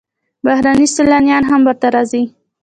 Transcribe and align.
بهرني 0.45 0.87
سیلانیان 0.95 1.43
هم 1.51 1.61
ورته 1.67 1.87
راځي. 1.95 2.23